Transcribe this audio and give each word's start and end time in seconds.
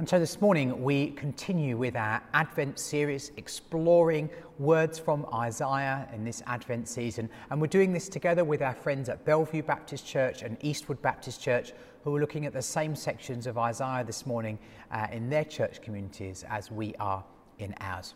And 0.00 0.08
so 0.08 0.18
this 0.18 0.40
morning 0.40 0.82
we 0.82 1.10
continue 1.10 1.76
with 1.76 1.94
our 1.94 2.22
Advent 2.32 2.78
series, 2.78 3.32
exploring 3.36 4.30
words 4.58 4.98
from 4.98 5.26
Isaiah 5.34 6.08
in 6.14 6.24
this 6.24 6.42
Advent 6.46 6.88
season. 6.88 7.28
And 7.50 7.60
we're 7.60 7.66
doing 7.66 7.92
this 7.92 8.08
together 8.08 8.42
with 8.42 8.62
our 8.62 8.72
friends 8.72 9.10
at 9.10 9.26
Bellevue 9.26 9.62
Baptist 9.62 10.06
Church 10.06 10.40
and 10.40 10.56
Eastwood 10.62 11.02
Baptist 11.02 11.42
Church, 11.42 11.74
who 12.02 12.16
are 12.16 12.18
looking 12.18 12.46
at 12.46 12.54
the 12.54 12.62
same 12.62 12.96
sections 12.96 13.46
of 13.46 13.58
Isaiah 13.58 14.02
this 14.02 14.24
morning 14.24 14.58
uh, 14.90 15.06
in 15.12 15.28
their 15.28 15.44
church 15.44 15.82
communities 15.82 16.46
as 16.48 16.70
we 16.70 16.94
are 16.94 17.22
in 17.58 17.74
ours. 17.82 18.14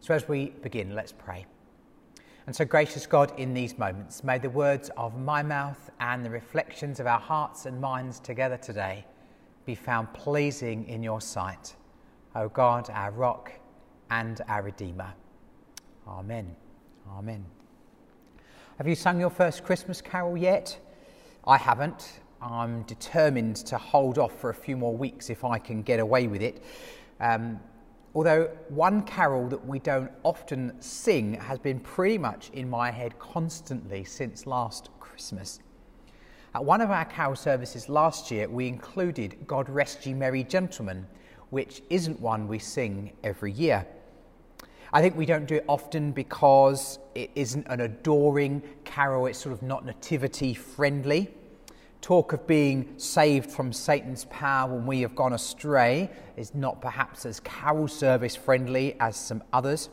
So 0.00 0.14
as 0.14 0.26
we 0.26 0.46
begin, 0.64 0.96
let's 0.96 1.12
pray. 1.12 1.46
And 2.48 2.56
so, 2.56 2.64
gracious 2.64 3.06
God, 3.06 3.38
in 3.38 3.54
these 3.54 3.78
moments, 3.78 4.24
may 4.24 4.38
the 4.38 4.50
words 4.50 4.90
of 4.96 5.16
my 5.16 5.44
mouth 5.44 5.90
and 6.00 6.24
the 6.24 6.30
reflections 6.30 6.98
of 6.98 7.06
our 7.06 7.20
hearts 7.20 7.66
and 7.66 7.80
minds 7.80 8.18
together 8.18 8.56
today 8.56 9.06
be 9.66 9.74
found 9.74 10.12
pleasing 10.12 10.88
in 10.88 11.02
your 11.02 11.20
sight, 11.20 11.76
O 12.34 12.48
God, 12.48 12.88
our 12.90 13.10
rock 13.10 13.52
and 14.10 14.40
our 14.48 14.62
Redeemer. 14.62 15.12
Amen. 16.06 16.54
Amen. 17.08 17.44
Have 18.78 18.88
you 18.88 18.94
sung 18.94 19.20
your 19.20 19.30
first 19.30 19.62
Christmas 19.64 20.00
carol 20.00 20.36
yet? 20.36 20.78
I 21.46 21.56
haven't. 21.58 22.20
I'm 22.40 22.82
determined 22.84 23.56
to 23.56 23.76
hold 23.76 24.18
off 24.18 24.38
for 24.40 24.50
a 24.50 24.54
few 24.54 24.76
more 24.76 24.96
weeks 24.96 25.28
if 25.28 25.44
I 25.44 25.58
can 25.58 25.82
get 25.82 26.00
away 26.00 26.26
with 26.26 26.40
it. 26.40 26.62
Um, 27.20 27.60
although 28.14 28.50
one 28.68 29.02
carol 29.02 29.48
that 29.48 29.64
we 29.66 29.78
don't 29.78 30.10
often 30.22 30.80
sing 30.80 31.34
has 31.34 31.58
been 31.58 31.80
pretty 31.80 32.16
much 32.16 32.50
in 32.54 32.70
my 32.70 32.90
head 32.90 33.18
constantly 33.18 34.04
since 34.04 34.46
last 34.46 34.88
Christmas. 34.98 35.60
At 36.52 36.64
one 36.64 36.80
of 36.80 36.90
our 36.90 37.04
carol 37.04 37.36
services 37.36 37.88
last 37.88 38.32
year, 38.32 38.48
we 38.48 38.66
included 38.66 39.46
God 39.46 39.68
Rest 39.68 40.04
Ye 40.04 40.14
Merry 40.14 40.42
Gentlemen, 40.42 41.06
which 41.50 41.80
isn't 41.90 42.18
one 42.18 42.48
we 42.48 42.58
sing 42.58 43.12
every 43.22 43.52
year. 43.52 43.86
I 44.92 45.00
think 45.00 45.16
we 45.16 45.26
don't 45.26 45.46
do 45.46 45.56
it 45.56 45.64
often 45.68 46.10
because 46.10 46.98
it 47.14 47.30
isn't 47.36 47.68
an 47.68 47.82
adoring 47.82 48.62
carol, 48.84 49.26
it's 49.26 49.38
sort 49.38 49.52
of 49.52 49.62
not 49.62 49.84
nativity 49.84 50.52
friendly. 50.52 51.32
Talk 52.00 52.32
of 52.32 52.44
being 52.48 52.98
saved 52.98 53.48
from 53.48 53.72
Satan's 53.72 54.24
power 54.24 54.74
when 54.74 54.86
we 54.86 55.02
have 55.02 55.14
gone 55.14 55.34
astray 55.34 56.10
is 56.36 56.52
not 56.52 56.80
perhaps 56.80 57.26
as 57.26 57.38
carol 57.38 57.86
service 57.86 58.34
friendly 58.34 58.96
as 58.98 59.14
some 59.14 59.44
others. 59.52 59.88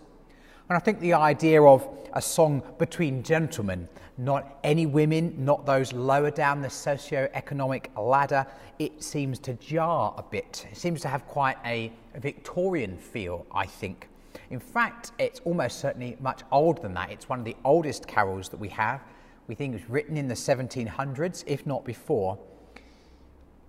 And 0.69 0.75
I 0.75 0.79
think 0.79 0.99
the 0.99 1.13
idea 1.13 1.63
of 1.63 1.87
a 2.13 2.21
song 2.21 2.61
between 2.77 3.23
gentlemen, 3.23 3.87
not 4.17 4.59
any 4.63 4.85
women, 4.85 5.33
not 5.37 5.65
those 5.65 5.93
lower 5.93 6.31
down 6.31 6.61
the 6.61 6.69
socio-economic 6.69 7.91
ladder, 7.95 8.45
it 8.77 9.01
seems 9.01 9.39
to 9.39 9.53
jar 9.53 10.13
a 10.17 10.23
bit. 10.23 10.67
It 10.69 10.77
seems 10.77 10.99
to 11.01 11.07
have 11.07 11.25
quite 11.27 11.57
a 11.65 11.91
Victorian 12.17 12.97
feel, 12.97 13.45
I 13.51 13.65
think. 13.65 14.09
In 14.49 14.59
fact, 14.59 15.11
it's 15.19 15.39
almost 15.45 15.79
certainly 15.79 16.17
much 16.19 16.41
older 16.51 16.81
than 16.81 16.93
that. 16.95 17.11
It's 17.11 17.29
one 17.29 17.39
of 17.39 17.45
the 17.45 17.55
oldest 17.63 18.07
carols 18.07 18.49
that 18.49 18.59
we 18.59 18.69
have. 18.69 19.01
We 19.47 19.55
think 19.55 19.73
it 19.73 19.81
was 19.81 19.89
written 19.89 20.17
in 20.17 20.27
the 20.27 20.35
1700s, 20.35 21.43
if 21.47 21.65
not 21.65 21.85
before. 21.85 22.37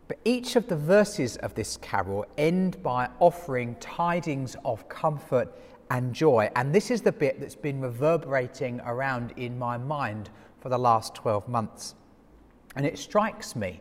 But 0.09 0.19
each 0.25 0.57
of 0.57 0.69
the 0.69 0.77
verses 0.77 1.37
of 1.37 1.55
this 1.55 1.77
carol 1.77 2.25
end 2.39 2.83
by 2.83 3.09
offering 3.21 3.77
tidings 3.77 4.57
of 4.65 4.89
comfort 4.89 5.55
and 5.91 6.15
joy. 6.15 6.51
And 6.57 6.75
this 6.75 6.91
is 6.91 7.03
the 7.03 7.13
bit 7.13 7.41
that's 7.41 7.55
been 7.55 7.81
reverberating 7.81 8.81
around 8.85 9.33
in 9.37 9.59
my 9.59 9.79
mind 9.79 10.31
for 10.61 10.69
the 10.69 10.79
last 10.79 11.15
12 11.15 11.49
months. 11.49 11.95
And 12.77 12.85
it 12.85 12.99
strikes 12.99 13.57
me 13.57 13.81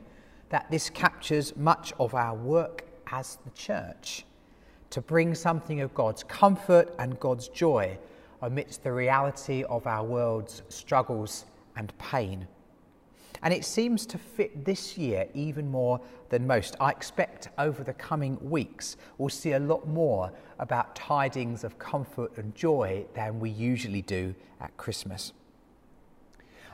that 0.50 0.69
this 0.72 0.89
captures 0.89 1.55
much 1.55 1.94
of 2.00 2.13
our 2.16 2.35
work 2.35 2.85
as 3.11 3.38
the 3.44 3.52
church 3.52 4.25
to 4.89 5.02
bring 5.02 5.35
something 5.35 5.81
of 5.81 5.94
God's 5.94 6.23
comfort 6.23 6.94
and 7.00 7.19
God's 7.19 7.50
joy 7.50 7.97
amidst 8.41 8.83
the 8.83 8.91
reality 8.91 9.63
of 9.63 9.88
our 9.88 10.03
world's 10.03 10.63
struggles 10.69 11.45
and 11.75 11.95
pain. 11.97 12.47
And 13.42 13.53
it 13.53 13.66
seems 13.66 14.06
to 14.08 14.18
fit 14.18 14.66
this 14.66 14.98
year 14.98 15.28
even 15.34 15.70
more 15.70 16.02
than 16.30 16.48
most. 16.48 16.75
I 16.80 16.92
expect 16.92 17.50
over 17.58 17.84
the 17.84 17.94
coming 17.94 18.38
weeks 18.42 18.98
we'll 19.18 19.30
see 19.30 19.53
a 19.53 19.59
lot 19.59 19.88
more 19.88 20.31
about 20.59 20.96
tidings 20.96 21.64
of 21.64 21.78
comfort 21.78 22.38
and 22.38 22.53
joy 22.56 23.06
than 23.14 23.40
we 23.40 23.50
usually 23.50 24.02
do 24.02 24.34
at 24.59 24.75
Christmas. 24.78 25.34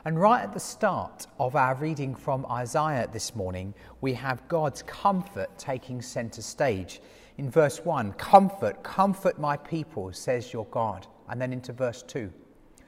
And 0.06 0.20
right 0.20 0.42
at 0.42 0.52
the 0.52 0.60
start 0.60 1.26
of 1.38 1.56
our 1.56 1.74
reading 1.76 2.14
from 2.14 2.44
Isaiah 2.50 3.08
this 3.10 3.34
morning, 3.34 3.72
we 4.02 4.12
have 4.12 4.46
God's 4.48 4.82
comfort 4.82 5.48
taking 5.56 6.02
centre 6.02 6.42
stage. 6.42 7.00
In 7.38 7.50
verse 7.50 7.82
1, 7.84 8.12
Comfort, 8.12 8.82
comfort 8.82 9.40
my 9.40 9.56
people, 9.56 10.12
says 10.12 10.52
your 10.52 10.66
God. 10.66 11.06
And 11.30 11.40
then 11.40 11.54
into 11.54 11.72
verse 11.72 12.02
2, 12.02 12.30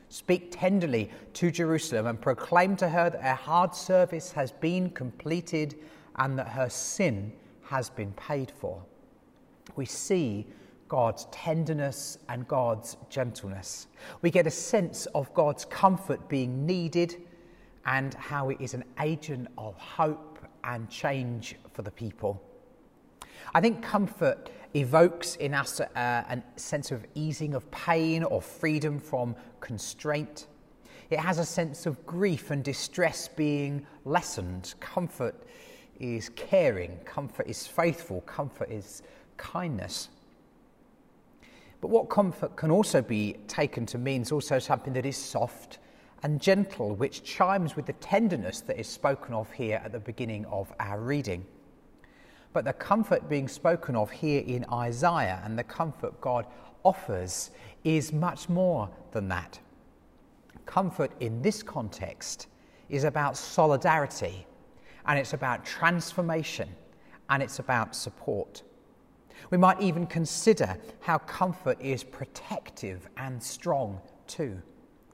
Speak 0.09 0.49
tenderly 0.51 1.11
to 1.35 1.51
Jerusalem 1.51 2.07
and 2.07 2.21
proclaim 2.21 2.77
to 2.77 2.89
her 2.89 3.11
that 3.11 3.23
her 3.23 3.35
hard 3.35 3.75
service 3.75 4.33
has 4.33 4.53
been 4.53 4.91
completed 4.91 5.77
and 6.17 6.39
that 6.39 6.49
her 6.49 6.69
sin 6.69 7.33
has 7.63 7.91
been 7.91 8.13
paid 8.13 8.51
for. 8.51 8.83
We 9.75 9.85
see 9.85 10.47
God's 10.89 11.27
tenderness 11.33 12.19
and 12.29 12.47
God's 12.47 12.97
gentleness. 13.11 13.89
We 14.23 14.31
get 14.31 14.47
a 14.47 14.51
sense 14.51 15.07
of 15.07 15.33
God's 15.35 15.65
comfort 15.65 16.29
being 16.29 16.65
needed 16.65 17.17
and 17.85 18.15
how 18.15 18.51
it 18.51 18.61
is 18.61 18.75
an 18.75 18.85
agent 19.01 19.49
of 19.59 19.77
hope 19.77 20.39
and 20.65 20.89
change 20.89 21.57
for 21.73 21.83
the 21.83 21.91
people. 21.91 22.43
I 23.55 23.61
think 23.61 23.83
comfort 23.83 24.51
evokes 24.77 25.37
in 25.37 25.55
us 25.55 25.81
a 25.81 26.43
sense 26.57 26.93
of 26.93 27.05
easing 27.15 27.55
of 27.55 27.69
pain 27.71 28.23
or 28.23 28.43
freedom 28.43 28.99
from 28.99 29.35
constraint. 29.61 30.47
It 31.09 31.19
has 31.19 31.39
a 31.39 31.45
sense 31.45 31.87
of 31.87 32.05
grief 32.05 32.51
and 32.51 32.63
distress 32.63 33.29
being 33.29 33.87
lessened. 34.05 34.75
Comfort 34.81 35.35
is 35.99 36.29
caring, 36.31 36.99
comfort 37.05 37.47
is 37.49 37.67
faithful, 37.67 38.21
comfort 38.23 38.71
is 38.71 39.03
kindness. 39.37 40.11
But 41.81 41.89
what 41.89 42.09
comfort 42.09 42.57
can 42.57 42.71
also 42.71 43.03
be 43.03 43.37
taken 43.49 43.87
to 43.87 43.99
mean 43.99 44.23
is 44.23 44.33
also 44.33 44.59
something 44.59 44.93
that 44.95 45.07
is 45.07 45.17
soft 45.17 45.79
and 46.23 46.41
gentle, 46.41 46.95
which 46.97 47.23
chimes 47.23 47.77
with 47.77 47.87
the 47.87 47.93
tenderness 47.95 48.61
that 48.63 48.79
is 48.79 48.89
spoken 48.89 49.35
of 49.35 49.51
here 49.53 49.81
at 49.85 49.93
the 49.93 50.01
beginning 50.01 50.45
of 50.47 50.73
our 50.81 51.01
reading. 51.01 51.47
But 52.53 52.65
the 52.65 52.73
comfort 52.73 53.29
being 53.29 53.49
spoken 53.49 53.97
of 53.97 54.11
here 54.11 54.43
in 54.47 54.65
Isaiah 54.73 55.41
and 55.45 55.59
the 55.59 55.65
comfort 55.65 56.21
God 56.21 56.47
offers 56.85 57.51
is 57.85 58.13
much 58.13 58.49
more 58.49 58.89
than 59.13 59.29
that. 59.29 59.59
Comfort 60.65 61.13
in 61.21 61.43
this 61.43 61.63
context 61.63 62.49
is 62.89 63.05
about 63.05 63.37
solidarity 63.37 64.47
and 65.07 65.19
it's 65.19 65.33
about 65.33 65.65
transformation 65.65 66.69
and 67.29 67.43
it's 67.43 67.59
about 67.59 67.95
support. 67.95 68.63
We 69.51 69.59
might 69.59 69.81
even 69.81 70.07
consider 70.07 70.77
how 71.01 71.19
comfort 71.19 71.81
is 71.81 72.03
protective 72.03 73.09
and 73.17 73.43
strong 73.43 74.01
too. 74.27 74.61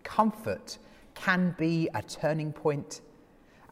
Comfort 0.02 0.78
can 1.14 1.54
be 1.58 1.88
a 1.94 2.02
turning 2.02 2.52
point 2.52 3.02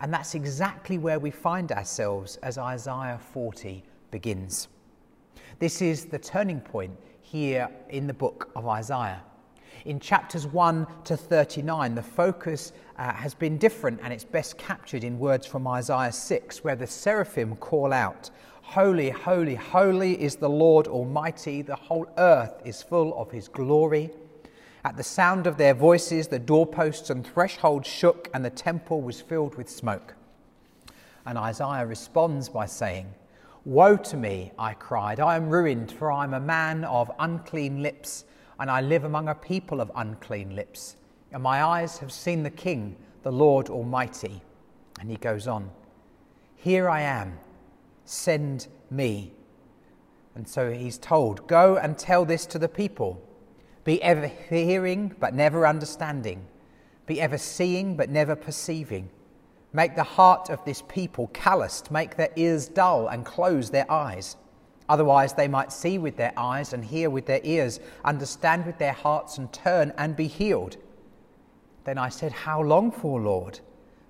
and 0.01 0.13
that's 0.13 0.35
exactly 0.35 0.99
where 0.99 1.19
we 1.19 1.31
find 1.31 1.73
ourselves 1.73 2.37
as 2.39 2.59
Isaiah 2.59 3.21
40 3.33 3.85
begins. 4.11 4.69
This 5.59 5.83
is 5.83 6.07
the 6.07 6.19
turning 6.19 6.61
point 6.61 6.97
here 7.21 7.69
in 7.91 8.07
the 8.07 8.15
book 8.15 8.51
of 8.57 8.67
Isaiah. 8.67 9.23
In 9.85 10.01
chapters 10.01 10.47
1 10.47 10.87
to 11.05 11.17
39, 11.17 11.95
the 11.95 12.03
focus 12.03 12.73
uh, 12.97 13.13
has 13.13 13.35
been 13.35 13.57
different 13.57 14.01
and 14.03 14.13
it's 14.13 14.25
best 14.25 14.59
captured 14.59 15.05
in 15.05 15.19
words 15.19 15.47
from 15.47 15.67
Isaiah 15.67 16.13
6, 16.13 16.65
where 16.65 16.77
the 16.77 16.87
seraphim 16.87 17.57
call 17.57 17.93
out, 17.93 18.31
Holy, 18.63 19.11
holy, 19.11 19.55
holy 19.55 20.21
is 20.23 20.37
the 20.37 20.49
Lord 20.49 20.87
Almighty, 20.87 21.63
the 21.63 21.77
whole 21.77 22.07
earth 22.19 22.61
is 22.65 22.83
full 22.83 23.19
of 23.21 23.31
his 23.31 23.49
glory. 23.49 24.11
At 24.83 24.97
the 24.97 25.03
sound 25.03 25.47
of 25.47 25.59
their 25.59 25.75
voices, 25.75 26.29
the 26.29 26.39
doorposts 26.39 27.11
and 27.11 27.27
thresholds 27.27 27.87
shook, 27.87 28.31
and 28.33 28.45
the 28.45 28.51
temple 28.51 29.03
was 29.03 29.21
filled 29.21 29.57
with 29.57 29.69
smoke. 29.69 30.15
And 31.27 31.37
Isaiah 31.37 31.87
responds 31.87 32.49
by 32.49 32.65
saying, 32.67 33.13
Woe 33.67 33.97
to 33.97 34.17
me, 34.17 34.53
I 34.59 34.73
cried. 34.73 35.21
I 35.21 35.37
am 35.37 35.51
ruined, 35.51 35.93
for 35.93 36.11
I 36.11 36.25
am 36.25 36.33
a 36.33 36.41
man 36.41 36.85
of 36.85 37.11
unclean 37.19 37.83
lips, 37.83 38.25
and 38.59 38.71
I 38.71 38.81
live 38.81 39.05
among 39.05 39.29
a 39.29 39.35
people 39.35 39.83
of 39.83 39.93
unclean 39.95 40.57
lips. 40.57 40.97
And 41.31 41.43
my 41.43 41.63
eyes 41.63 41.99
have 41.99 42.11
seen 42.11 42.43
the 42.43 42.51
King, 42.51 42.97
the 43.23 43.31
Lord 43.31 43.69
Almighty. 43.69 44.41
And 44.99 45.11
he 45.11 45.17
goes 45.17 45.47
on, 45.47 45.71
Here 46.57 46.89
I 46.89 47.03
am, 47.03 47.39
send 48.07 48.69
me. 48.91 49.33
And 50.35 50.49
so 50.49 50.73
he's 50.73 50.97
told, 50.97 51.47
Go 51.47 51.77
and 51.77 51.99
tell 51.99 52.25
this 52.25 52.47
to 52.47 52.59
the 52.59 52.69
people. 52.69 53.23
Be 53.85 54.03
ever 54.03 54.27
hearing, 54.27 55.15
but 55.19 55.35
never 55.35 55.67
understanding. 55.67 56.47
Be 57.07 57.21
ever 57.21 57.39
seeing, 57.39 57.97
but 57.97 58.11
never 58.11 58.37
perceiving. 58.37 59.11
Make 59.73 59.97
the 59.97 60.03
heart 60.03 60.51
of 60.51 60.65
this 60.65 60.83
people 60.89 61.29
calloused, 61.29 61.91
make 61.91 62.17
their 62.17 62.31
ears 62.37 62.69
dull, 62.69 63.09
and 63.09 63.25
close 63.25 63.71
their 63.71 63.91
eyes. 63.91 64.37
Otherwise, 64.89 65.35
they 65.35 65.47
might 65.47 65.73
see 65.73 65.99
with 65.99 66.17
their 66.17 66.33
eyes 66.37 66.73
and 66.73 66.85
hear 66.85 67.09
with 67.09 67.27
their 67.27 67.41
ears, 67.45 67.79
understand 68.05 68.67
with 68.67 68.79
their 68.79 68.93
hearts 68.93 69.39
and 69.39 69.53
turn 69.53 69.93
and 69.97 70.17
be 70.17 70.27
healed. 70.27 70.77
Then 71.85 71.97
I 71.97 72.09
said, 72.09 72.33
How 72.33 72.61
long 72.61 72.91
for, 72.91 73.21
Lord? 73.21 73.61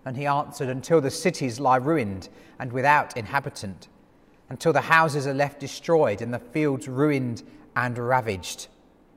And 0.06 0.16
he 0.16 0.24
answered, 0.24 0.70
Until 0.70 1.02
the 1.02 1.10
cities 1.10 1.60
lie 1.60 1.76
ruined 1.76 2.30
and 2.58 2.72
without 2.72 3.16
inhabitant, 3.16 3.88
until 4.48 4.72
the 4.72 4.80
houses 4.80 5.26
are 5.26 5.34
left 5.34 5.60
destroyed 5.60 6.22
and 6.22 6.32
the 6.32 6.38
fields 6.38 6.88
ruined 6.88 7.42
and 7.76 7.98
ravaged, 7.98 8.68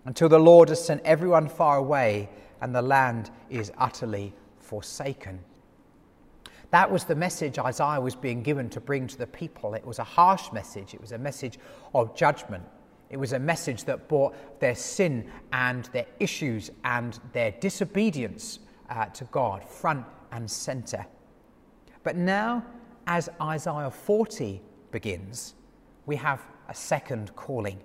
until 0.05 0.29
the 0.29 0.39
Lord 0.39 0.69
has 0.69 0.83
sent 0.83 1.01
everyone 1.05 1.47
far 1.47 1.77
away 1.77 2.29
and 2.61 2.73
the 2.73 2.81
land 2.81 3.31
is 3.50 3.71
utterly 3.77 4.33
forsaken. 4.59 5.39
That 6.71 6.89
was 6.89 7.03
the 7.03 7.15
message 7.15 7.59
Isaiah 7.59 8.01
was 8.01 8.15
being 8.15 8.41
given 8.41 8.69
to 8.71 8.79
bring 8.79 9.05
to 9.07 9.17
the 9.17 9.27
people. 9.27 9.75
It 9.75 9.85
was 9.85 10.00
a 10.00 10.03
harsh 10.03 10.51
message, 10.51 10.94
it 10.94 11.01
was 11.01 11.11
a 11.11 11.17
message 11.17 11.59
of 11.94 12.15
judgment. 12.15 12.63
It 13.09 13.17
was 13.17 13.33
a 13.33 13.39
message 13.39 13.83
that 13.83 14.07
brought 14.07 14.59
their 14.59 14.73
sin 14.73 15.29
and 15.51 15.85
their 15.94 16.07
issues 16.19 16.71
and 16.83 17.19
their 17.31 17.51
disobedience 17.51 18.57
uh, 18.89 19.06
to 19.06 19.25
God 19.25 19.63
front 19.63 20.03
and 20.31 20.49
centre. 20.49 21.06
But 22.01 22.15
now, 22.15 22.65
as 23.06 23.29
Isaiah 23.39 23.91
40 23.91 24.61
begins, 24.89 25.53
we 26.07 26.15
have 26.15 26.41
a 26.69 26.73
second 26.73 27.35
calling. 27.35 27.79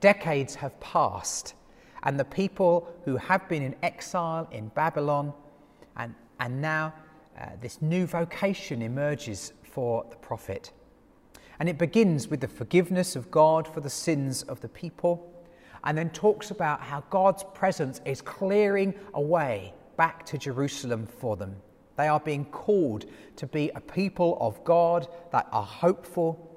Decades 0.00 0.54
have 0.56 0.78
passed, 0.80 1.54
and 2.02 2.18
the 2.18 2.24
people 2.24 2.92
who 3.04 3.16
have 3.16 3.48
been 3.48 3.62
in 3.62 3.74
exile 3.82 4.48
in 4.50 4.68
Babylon 4.68 5.32
and, 5.96 6.14
and 6.40 6.60
now 6.60 6.92
uh, 7.40 7.46
this 7.60 7.80
new 7.80 8.06
vocation 8.06 8.82
emerges 8.82 9.52
for 9.62 10.04
the 10.10 10.16
prophet. 10.16 10.72
And 11.58 11.68
it 11.68 11.78
begins 11.78 12.28
with 12.28 12.40
the 12.40 12.48
forgiveness 12.48 13.14
of 13.16 13.30
God 13.30 13.68
for 13.68 13.80
the 13.80 13.90
sins 13.90 14.42
of 14.44 14.60
the 14.60 14.68
people, 14.68 15.28
and 15.84 15.96
then 15.96 16.10
talks 16.10 16.50
about 16.50 16.80
how 16.80 17.02
God's 17.10 17.44
presence 17.54 18.00
is 18.04 18.20
clearing 18.20 18.94
a 19.14 19.20
way 19.20 19.74
back 19.96 20.24
to 20.26 20.38
Jerusalem 20.38 21.06
for 21.06 21.36
them. 21.36 21.56
They 21.96 22.08
are 22.08 22.20
being 22.20 22.44
called 22.46 23.06
to 23.36 23.46
be 23.46 23.70
a 23.74 23.80
people 23.80 24.38
of 24.40 24.62
God 24.64 25.08
that 25.30 25.46
are 25.52 25.64
hopeful, 25.64 26.48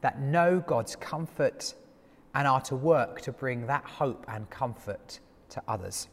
that 0.00 0.20
know 0.20 0.62
God's 0.66 0.96
comfort, 0.96 1.74
and 2.34 2.46
are 2.48 2.60
to 2.62 2.76
work 2.76 3.20
to 3.22 3.32
bring 3.32 3.66
that 3.66 3.84
hope 3.84 4.24
and 4.28 4.48
comfort 4.50 5.20
to 5.50 5.62
others. 5.68 6.08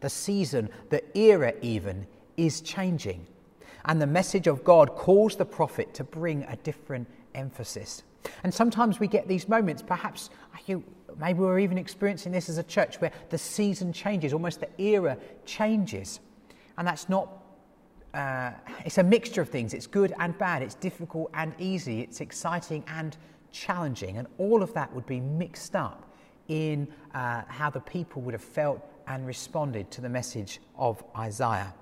The 0.00 0.10
season, 0.10 0.68
the 0.90 1.02
era 1.16 1.54
even, 1.62 2.06
is 2.36 2.60
changing. 2.60 3.26
And 3.86 4.00
the 4.00 4.06
message 4.06 4.46
of 4.46 4.64
God 4.64 4.94
calls 4.94 5.36
the 5.36 5.44
prophet 5.44 5.94
to 5.94 6.04
bring 6.04 6.44
a 6.44 6.56
different 6.56 7.08
emphasis. 7.34 8.02
And 8.42 8.52
sometimes 8.52 9.00
we 9.00 9.06
get 9.06 9.26
these 9.28 9.48
moments, 9.48 9.82
perhaps 9.82 10.30
maybe 11.16 11.38
we're 11.38 11.58
even 11.58 11.78
experiencing 11.78 12.32
this 12.32 12.48
as 12.48 12.58
a 12.58 12.62
church, 12.62 13.00
where 13.00 13.12
the 13.30 13.38
season 13.38 13.92
changes, 13.92 14.32
almost 14.32 14.60
the 14.60 14.68
era 14.80 15.16
changes. 15.46 16.20
And 16.76 16.86
that's 16.86 17.08
not, 17.08 17.30
uh, 18.14 18.52
it's 18.84 18.98
a 18.98 19.02
mixture 19.02 19.40
of 19.40 19.48
things. 19.48 19.72
It's 19.72 19.86
good 19.86 20.12
and 20.18 20.36
bad, 20.36 20.62
it's 20.62 20.74
difficult 20.74 21.30
and 21.34 21.54
easy, 21.58 22.00
it's 22.02 22.20
exciting 22.20 22.84
and 22.88 23.16
challenging. 23.52 24.18
And 24.18 24.26
all 24.38 24.62
of 24.62 24.72
that 24.74 24.92
would 24.94 25.06
be 25.06 25.20
mixed 25.20 25.74
up 25.76 26.04
in 26.48 26.88
uh, 27.14 27.42
how 27.48 27.70
the 27.70 27.80
people 27.80 28.22
would 28.22 28.34
have 28.34 28.42
felt 28.42 28.80
and 29.06 29.26
responded 29.26 29.90
to 29.90 30.00
the 30.00 30.08
message 30.08 30.60
of 30.76 31.02
Isaiah. 31.16 31.74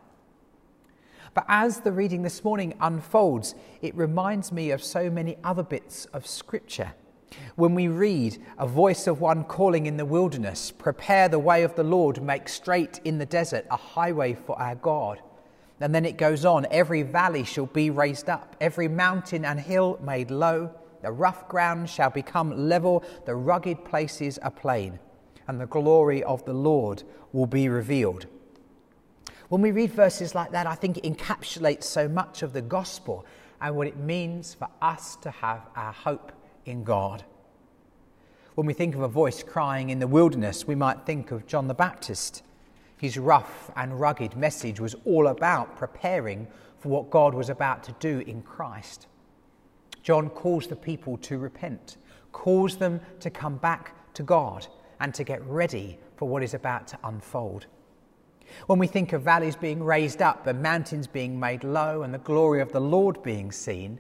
But 1.34 1.44
as 1.48 1.80
the 1.80 1.92
reading 1.92 2.22
this 2.22 2.42
morning 2.44 2.74
unfolds, 2.80 3.54
it 3.82 3.94
reminds 3.94 4.52
me 4.52 4.70
of 4.70 4.82
so 4.82 5.10
many 5.10 5.36
other 5.44 5.62
bits 5.62 6.06
of 6.06 6.26
Scripture. 6.26 6.94
When 7.56 7.74
we 7.74 7.88
read, 7.88 8.38
a 8.58 8.66
voice 8.66 9.06
of 9.06 9.20
one 9.20 9.44
calling 9.44 9.86
in 9.86 9.96
the 9.96 10.06
wilderness, 10.06 10.70
prepare 10.70 11.28
the 11.28 11.38
way 11.38 11.62
of 11.62 11.74
the 11.74 11.84
Lord, 11.84 12.22
make 12.22 12.48
straight 12.48 13.00
in 13.04 13.18
the 13.18 13.26
desert 13.26 13.66
a 13.70 13.76
highway 13.76 14.32
for 14.32 14.58
our 14.58 14.76
God. 14.76 15.20
And 15.80 15.94
then 15.94 16.06
it 16.06 16.16
goes 16.16 16.44
on 16.44 16.66
every 16.70 17.02
valley 17.02 17.44
shall 17.44 17.66
be 17.66 17.90
raised 17.90 18.30
up, 18.30 18.56
every 18.60 18.88
mountain 18.88 19.44
and 19.44 19.60
hill 19.60 19.98
made 20.02 20.30
low. 20.30 20.70
The 21.06 21.12
rough 21.12 21.46
ground 21.46 21.88
shall 21.88 22.10
become 22.10 22.68
level, 22.68 23.04
the 23.26 23.36
rugged 23.36 23.84
places 23.84 24.40
a 24.42 24.50
plain, 24.50 24.98
and 25.46 25.60
the 25.60 25.68
glory 25.68 26.24
of 26.24 26.44
the 26.44 26.52
Lord 26.52 27.04
will 27.32 27.46
be 27.46 27.68
revealed. 27.68 28.26
When 29.48 29.62
we 29.62 29.70
read 29.70 29.92
verses 29.92 30.34
like 30.34 30.50
that, 30.50 30.66
I 30.66 30.74
think 30.74 30.98
it 30.98 31.04
encapsulates 31.04 31.84
so 31.84 32.08
much 32.08 32.42
of 32.42 32.52
the 32.52 32.60
gospel 32.60 33.24
and 33.60 33.76
what 33.76 33.86
it 33.86 33.98
means 33.98 34.54
for 34.54 34.66
us 34.82 35.14
to 35.22 35.30
have 35.30 35.68
our 35.76 35.92
hope 35.92 36.32
in 36.64 36.82
God. 36.82 37.22
When 38.56 38.66
we 38.66 38.74
think 38.74 38.96
of 38.96 39.02
a 39.02 39.06
voice 39.06 39.44
crying 39.44 39.90
in 39.90 40.00
the 40.00 40.08
wilderness, 40.08 40.66
we 40.66 40.74
might 40.74 41.06
think 41.06 41.30
of 41.30 41.46
John 41.46 41.68
the 41.68 41.74
Baptist. 41.74 42.42
His 42.98 43.16
rough 43.16 43.70
and 43.76 44.00
rugged 44.00 44.34
message 44.34 44.80
was 44.80 44.96
all 45.04 45.28
about 45.28 45.76
preparing 45.76 46.48
for 46.78 46.88
what 46.88 47.10
God 47.10 47.32
was 47.32 47.48
about 47.48 47.84
to 47.84 47.92
do 48.00 48.24
in 48.26 48.42
Christ. 48.42 49.06
John 50.06 50.30
calls 50.30 50.68
the 50.68 50.76
people 50.76 51.16
to 51.16 51.36
repent, 51.36 51.96
calls 52.30 52.76
them 52.76 53.00
to 53.18 53.28
come 53.28 53.56
back 53.56 54.14
to 54.14 54.22
God 54.22 54.64
and 55.00 55.12
to 55.12 55.24
get 55.24 55.44
ready 55.44 55.98
for 56.14 56.28
what 56.28 56.44
is 56.44 56.54
about 56.54 56.86
to 56.86 56.98
unfold. 57.02 57.66
When 58.68 58.78
we 58.78 58.86
think 58.86 59.12
of 59.12 59.22
valleys 59.22 59.56
being 59.56 59.82
raised 59.82 60.22
up 60.22 60.46
and 60.46 60.62
mountains 60.62 61.08
being 61.08 61.40
made 61.40 61.64
low 61.64 62.02
and 62.02 62.14
the 62.14 62.18
glory 62.18 62.60
of 62.60 62.70
the 62.70 62.80
Lord 62.80 63.20
being 63.24 63.50
seen, 63.50 63.98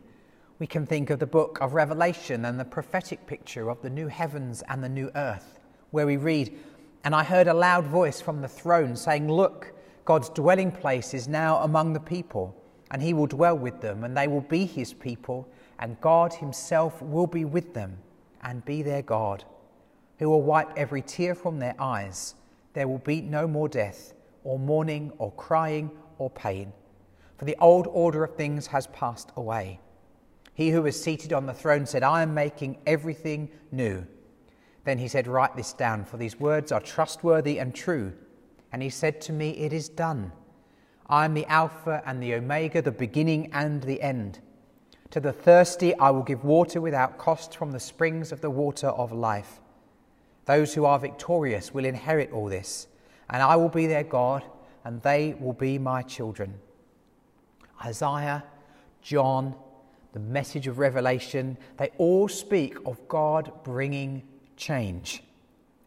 we 0.60 0.68
can 0.68 0.86
think 0.86 1.10
of 1.10 1.18
the 1.18 1.26
book 1.26 1.58
of 1.60 1.74
Revelation 1.74 2.44
and 2.44 2.60
the 2.60 2.64
prophetic 2.64 3.26
picture 3.26 3.68
of 3.68 3.82
the 3.82 3.90
new 3.90 4.06
heavens 4.06 4.62
and 4.68 4.84
the 4.84 4.88
new 4.88 5.10
earth, 5.16 5.58
where 5.90 6.06
we 6.06 6.18
read, 6.18 6.56
And 7.02 7.16
I 7.16 7.24
heard 7.24 7.48
a 7.48 7.52
loud 7.52 7.84
voice 7.84 8.20
from 8.20 8.42
the 8.42 8.48
throne 8.48 8.94
saying, 8.94 9.28
Look, 9.28 9.72
God's 10.04 10.28
dwelling 10.28 10.70
place 10.70 11.14
is 11.14 11.26
now 11.26 11.56
among 11.64 11.94
the 11.94 11.98
people, 11.98 12.54
and 12.92 13.02
he 13.02 13.12
will 13.12 13.26
dwell 13.26 13.58
with 13.58 13.80
them, 13.80 14.04
and 14.04 14.16
they 14.16 14.28
will 14.28 14.42
be 14.42 14.66
his 14.66 14.94
people, 14.94 15.48
and 15.78 16.00
God 16.00 16.34
himself 16.34 17.02
will 17.02 17.26
be 17.26 17.44
with 17.44 17.74
them 17.74 17.98
and 18.42 18.64
be 18.64 18.82
their 18.82 19.02
God, 19.02 19.44
who 20.18 20.30
will 20.30 20.42
wipe 20.42 20.70
every 20.76 21.02
tear 21.02 21.34
from 21.34 21.58
their 21.58 21.74
eyes. 21.78 22.34
There 22.72 22.88
will 22.88 22.98
be 22.98 23.20
no 23.20 23.46
more 23.46 23.68
death 23.68 24.14
or 24.46 24.60
mourning, 24.60 25.10
or 25.18 25.32
crying, 25.32 25.90
or 26.18 26.30
pain, 26.30 26.72
for 27.36 27.46
the 27.46 27.56
old 27.60 27.88
order 27.88 28.22
of 28.22 28.36
things 28.36 28.68
has 28.68 28.86
passed 28.88 29.32
away. 29.36 29.80
He 30.54 30.70
who 30.70 30.82
was 30.82 31.02
seated 31.02 31.32
on 31.32 31.46
the 31.46 31.52
throne 31.52 31.84
said, 31.84 32.04
I 32.04 32.22
am 32.22 32.32
making 32.32 32.78
everything 32.86 33.50
new. 33.72 34.06
Then 34.84 34.98
he 34.98 35.08
said, 35.08 35.26
Write 35.26 35.56
this 35.56 35.72
down, 35.72 36.04
for 36.04 36.16
these 36.16 36.38
words 36.38 36.70
are 36.70 36.80
trustworthy 36.80 37.58
and 37.58 37.74
true. 37.74 38.12
And 38.72 38.80
he 38.82 38.88
said 38.88 39.20
to 39.22 39.32
me, 39.32 39.50
It 39.50 39.72
is 39.72 39.88
done. 39.88 40.30
I 41.08 41.24
am 41.24 41.34
the 41.34 41.46
Alpha 41.46 42.02
and 42.06 42.22
the 42.22 42.34
Omega, 42.34 42.80
the 42.80 42.92
beginning 42.92 43.50
and 43.52 43.82
the 43.82 44.00
end. 44.00 44.38
To 45.10 45.20
the 45.20 45.32
thirsty, 45.32 45.94
I 45.94 46.10
will 46.10 46.22
give 46.22 46.44
water 46.44 46.80
without 46.80 47.18
cost 47.18 47.56
from 47.56 47.72
the 47.72 47.80
springs 47.80 48.32
of 48.32 48.40
the 48.40 48.50
water 48.50 48.88
of 48.88 49.12
life. 49.12 49.60
Those 50.44 50.74
who 50.74 50.84
are 50.84 50.98
victorious 50.98 51.72
will 51.72 51.84
inherit 51.84 52.32
all 52.32 52.46
this 52.46 52.88
and 53.28 53.42
I 53.42 53.56
will 53.56 53.68
be 53.68 53.86
their 53.86 54.04
God, 54.04 54.44
and 54.84 55.02
they 55.02 55.34
will 55.40 55.52
be 55.52 55.78
my 55.78 56.02
children. 56.02 56.54
Isaiah, 57.84 58.44
John, 59.02 59.54
the 60.12 60.20
message 60.20 60.66
of 60.66 60.78
Revelation, 60.78 61.58
they 61.76 61.90
all 61.98 62.28
speak 62.28 62.76
of 62.86 63.06
God 63.08 63.52
bringing 63.64 64.22
change 64.56 65.22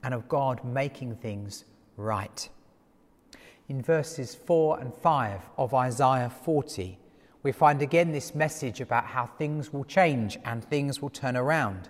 and 0.03 0.13
of 0.13 0.27
God 0.27 0.63
making 0.63 1.15
things 1.15 1.65
right. 1.95 2.49
In 3.69 3.81
verses 3.81 4.35
4 4.35 4.79
and 4.79 4.93
5 4.93 5.41
of 5.57 5.73
Isaiah 5.73 6.29
40, 6.43 6.97
we 7.41 7.51
find 7.51 7.81
again 7.81 8.11
this 8.11 8.35
message 8.35 8.81
about 8.81 9.05
how 9.05 9.25
things 9.25 9.71
will 9.71 9.85
change 9.85 10.37
and 10.43 10.63
things 10.63 11.01
will 11.01 11.09
turn 11.09 11.37
around. 11.37 11.89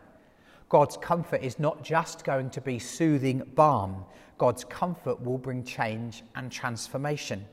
God's 0.69 0.97
comfort 0.97 1.41
is 1.41 1.57
not 1.57 1.83
just 1.83 2.23
going 2.23 2.51
to 2.51 2.61
be 2.61 2.77
soothing 2.77 3.41
balm, 3.55 4.05
God's 4.37 4.63
comfort 4.63 5.21
will 5.21 5.39
bring 5.39 5.63
change 5.63 6.23
and 6.35 6.51
transformation. 6.51 7.45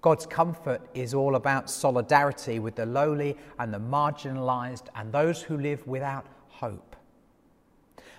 God's 0.00 0.26
comfort 0.26 0.88
is 0.94 1.14
all 1.14 1.34
about 1.34 1.68
solidarity 1.68 2.60
with 2.60 2.76
the 2.76 2.86
lowly 2.86 3.36
and 3.58 3.74
the 3.74 3.80
marginalized 3.80 4.86
and 4.94 5.12
those 5.12 5.42
who 5.42 5.58
live 5.58 5.84
without 5.86 6.26
hope. 6.48 6.94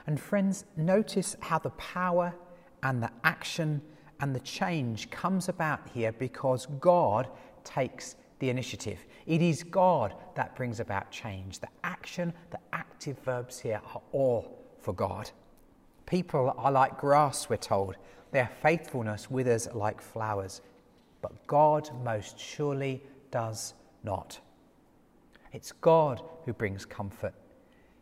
And 0.06 0.20
friends, 0.20 0.66
notice 0.76 1.38
how 1.40 1.60
the 1.60 1.70
power 1.72 2.36
and 2.84 3.02
the 3.02 3.12
action 3.24 3.82
and 4.20 4.36
the 4.36 4.40
change 4.42 5.10
comes 5.10 5.48
about 5.48 5.88
here 5.94 6.12
because 6.12 6.66
God 6.80 7.30
takes 7.64 8.16
the 8.39 8.50
initiative. 8.50 9.06
It 9.25 9.41
is 9.41 9.63
God 9.63 10.13
that 10.36 10.56
brings 10.56 10.79
about 10.79 11.12
change. 11.12 11.60
The 11.60 11.70
action, 11.84 12.34
the 12.51 12.60
active 12.74 13.17
verbs 13.20 13.60
here 13.60 13.82
are 13.94 14.01
all 14.12 14.60
for 14.79 14.94
God. 14.94 15.32
People 16.06 16.53
are 16.58 16.72
like 16.72 16.98
grass, 16.98 17.50
we're 17.50 17.58
told. 17.58 17.96
Their 18.32 18.50
faithfulness 18.62 19.29
withers 19.29 19.67
like 19.74 20.01
flowers. 20.01 20.62
But 21.22 21.48
God 21.48 21.89
most 22.03 22.39
surely 22.39 23.01
does 23.32 23.74
not. 24.03 24.39
It's 25.51 25.72
God 25.72 26.22
who 26.46 26.53
brings 26.53 26.86
comfort. 26.86 27.34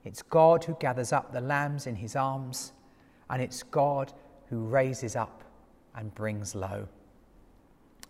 It's 0.04 0.22
God 0.22 0.63
who 0.63 0.75
gathers 0.80 1.12
up 1.12 1.32
the 1.32 1.42
lambs 1.42 1.88
in 1.88 1.96
his 1.96 2.15
arms, 2.15 2.74
and 3.30 3.42
it's 3.42 3.63
God 3.63 4.13
who 4.50 4.60
raises 4.65 5.15
up 5.15 5.44
and 5.96 6.13
brings 6.13 6.54
low. 6.54 6.88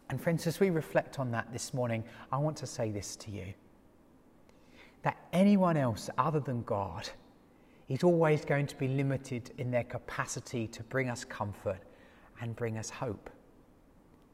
And 0.10 0.22
friends, 0.22 0.46
as 0.48 0.60
we 0.60 0.70
reflect 0.70 1.20
on 1.20 1.32
that 1.32 1.52
this 1.52 1.74
morning, 1.74 2.04
I 2.32 2.38
want 2.38 2.58
to 2.58 2.68
say 2.68 2.92
this 2.92 3.16
to 3.18 3.32
you 3.32 3.54
that 5.02 5.18
anyone 5.34 5.78
else 5.78 6.10
other 6.18 6.40
than 6.40 6.64
God 6.64 7.08
is 7.90 8.04
always 8.04 8.44
going 8.44 8.66
to 8.66 8.76
be 8.76 8.88
limited 8.88 9.52
in 9.60 9.70
their 9.70 9.84
capacity 9.84 10.66
to 10.68 10.82
bring 10.84 11.10
us 11.10 11.24
comfort 11.24 11.80
and 12.42 12.56
bring 12.56 12.78
us 12.78 12.90
hope. 12.90 13.30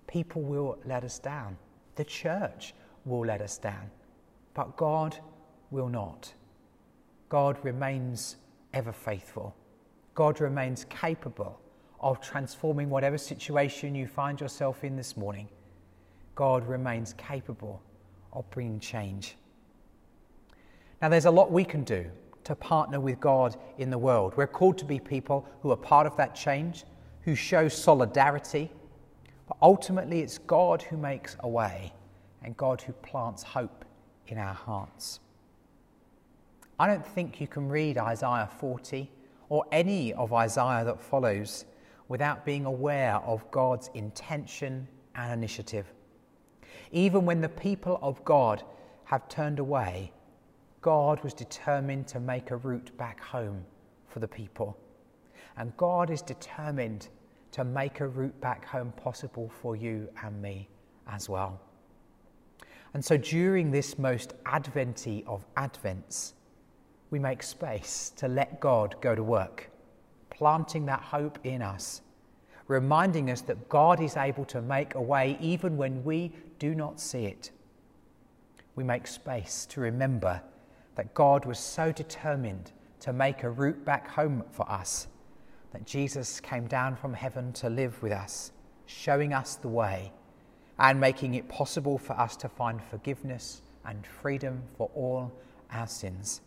People 0.07 0.41
will 0.41 0.77
let 0.85 1.03
us 1.03 1.19
down, 1.19 1.57
the 1.95 2.05
church 2.05 2.73
will 3.03 3.25
let 3.25 3.41
us 3.41 3.57
down, 3.57 3.91
but 4.53 4.77
God 4.77 5.17
will 5.71 5.89
not. 5.89 6.33
God 7.27 7.57
remains 7.63 8.37
ever 8.73 8.93
faithful. 8.93 9.55
God 10.15 10.39
remains 10.39 10.85
capable 10.85 11.59
of 11.99 12.21
transforming 12.21 12.89
whatever 12.89 13.17
situation 13.17 13.93
you 13.93 14.07
find 14.07 14.39
yourself 14.39 14.83
in 14.83 14.95
this 14.95 15.15
morning. 15.15 15.47
God 16.41 16.67
remains 16.67 17.13
capable 17.19 17.83
of 18.33 18.49
bringing 18.49 18.79
change. 18.79 19.35
Now, 20.99 21.07
there's 21.07 21.25
a 21.25 21.29
lot 21.29 21.51
we 21.51 21.63
can 21.63 21.83
do 21.83 22.09
to 22.45 22.55
partner 22.55 22.99
with 22.99 23.19
God 23.19 23.57
in 23.77 23.91
the 23.91 23.97
world. 23.99 24.33
We're 24.35 24.47
called 24.47 24.79
to 24.79 24.85
be 24.85 24.99
people 24.99 25.47
who 25.61 25.69
are 25.69 25.77
part 25.77 26.07
of 26.07 26.17
that 26.17 26.33
change, 26.33 26.83
who 27.21 27.35
show 27.35 27.67
solidarity. 27.67 28.71
But 29.47 29.57
ultimately, 29.61 30.21
it's 30.21 30.39
God 30.39 30.81
who 30.81 30.97
makes 30.97 31.37
a 31.41 31.47
way 31.47 31.93
and 32.43 32.57
God 32.57 32.81
who 32.81 32.93
plants 32.93 33.43
hope 33.43 33.85
in 34.25 34.39
our 34.39 34.55
hearts. 34.55 35.19
I 36.79 36.87
don't 36.87 37.05
think 37.05 37.39
you 37.39 37.45
can 37.45 37.69
read 37.69 37.99
Isaiah 37.99 38.49
40 38.59 39.11
or 39.49 39.63
any 39.71 40.11
of 40.13 40.33
Isaiah 40.33 40.85
that 40.85 40.99
follows 40.99 41.65
without 42.07 42.45
being 42.45 42.65
aware 42.65 43.17
of 43.17 43.45
God's 43.51 43.91
intention 43.93 44.87
and 45.13 45.31
initiative. 45.31 45.85
Even 46.91 47.25
when 47.25 47.41
the 47.41 47.49
people 47.49 47.99
of 48.01 48.23
God 48.25 48.63
have 49.05 49.27
turned 49.29 49.59
away, 49.59 50.11
God 50.81 51.23
was 51.23 51.33
determined 51.33 52.07
to 52.07 52.19
make 52.19 52.51
a 52.51 52.57
route 52.57 52.95
back 52.97 53.21
home 53.21 53.63
for 54.07 54.19
the 54.19 54.27
people. 54.27 54.77
And 55.57 55.75
God 55.77 56.09
is 56.09 56.21
determined 56.21 57.07
to 57.51 57.63
make 57.63 57.99
a 57.99 58.07
route 58.07 58.39
back 58.41 58.65
home 58.65 58.91
possible 58.93 59.51
for 59.61 59.75
you 59.75 60.07
and 60.23 60.41
me 60.41 60.69
as 61.07 61.29
well. 61.29 61.59
And 62.93 63.03
so 63.03 63.17
during 63.17 63.71
this 63.71 63.97
most 63.97 64.33
adventy 64.45 65.23
of 65.27 65.45
Advents, 65.55 66.33
we 67.09 67.19
make 67.19 67.43
space 67.43 68.11
to 68.17 68.27
let 68.27 68.59
God 68.59 68.95
go 69.01 69.15
to 69.15 69.23
work, 69.23 69.69
planting 70.29 70.85
that 70.87 71.01
hope 71.01 71.39
in 71.43 71.61
us, 71.61 72.01
reminding 72.67 73.29
us 73.29 73.41
that 73.41 73.69
God 73.69 74.01
is 74.01 74.17
able 74.17 74.45
to 74.45 74.61
make 74.61 74.95
a 74.95 75.01
way 75.01 75.37
even 75.41 75.77
when 75.77 76.03
we 76.03 76.31
do 76.61 76.75
not 76.75 76.99
see 76.99 77.25
it. 77.25 77.49
We 78.75 78.83
make 78.83 79.07
space 79.07 79.65
to 79.71 79.81
remember 79.81 80.43
that 80.93 81.15
God 81.15 81.43
was 81.43 81.57
so 81.57 81.91
determined 81.91 82.71
to 82.99 83.11
make 83.11 83.41
a 83.41 83.49
route 83.49 83.83
back 83.83 84.07
home 84.07 84.43
for 84.51 84.71
us 84.71 85.07
that 85.73 85.87
Jesus 85.87 86.39
came 86.39 86.67
down 86.67 86.95
from 86.95 87.15
heaven 87.15 87.51
to 87.53 87.67
live 87.67 88.03
with 88.03 88.11
us, 88.11 88.51
showing 88.85 89.33
us 89.33 89.55
the 89.55 89.69
way 89.69 90.11
and 90.77 90.99
making 90.99 91.33
it 91.33 91.49
possible 91.49 91.97
for 91.97 92.13
us 92.13 92.35
to 92.35 92.47
find 92.47 92.79
forgiveness 92.79 93.63
and 93.83 94.05
freedom 94.05 94.61
for 94.77 94.91
all 94.93 95.31
our 95.71 95.87
sins. 95.87 96.41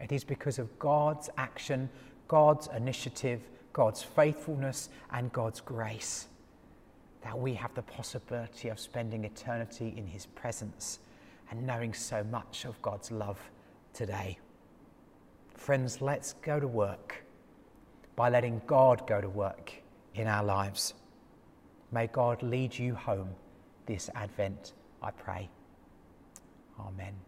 It 0.00 0.10
is 0.10 0.24
because 0.24 0.58
of 0.58 0.76
God's 0.80 1.30
action, 1.36 1.88
God's 2.26 2.68
initiative, 2.76 3.42
God's 3.72 4.02
faithfulness, 4.02 4.88
and 5.12 5.32
God's 5.32 5.60
grace 5.60 6.26
that 7.28 7.38
we 7.38 7.52
have 7.52 7.74
the 7.74 7.82
possibility 7.82 8.70
of 8.70 8.80
spending 8.80 9.24
eternity 9.24 9.92
in 9.98 10.06
His 10.06 10.24
presence 10.24 11.00
and 11.50 11.66
knowing 11.66 11.92
so 11.92 12.24
much 12.24 12.64
of 12.64 12.80
God's 12.80 13.10
love 13.10 13.38
today. 13.92 14.38
Friends, 15.54 16.00
let's 16.00 16.32
go 16.40 16.58
to 16.58 16.66
work 16.66 17.22
by 18.16 18.30
letting 18.30 18.62
God 18.66 19.06
go 19.06 19.20
to 19.20 19.28
work 19.28 19.74
in 20.14 20.26
our 20.26 20.42
lives. 20.42 20.94
May 21.92 22.06
God 22.06 22.42
lead 22.42 22.78
you 22.78 22.94
home 22.94 23.28
this 23.84 24.08
Advent, 24.14 24.72
I 25.02 25.10
pray. 25.10 25.50
Amen. 26.80 26.96
Amen. 26.98 27.27